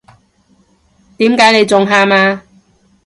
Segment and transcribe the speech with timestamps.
[1.17, 2.41] 點解你仲喊呀？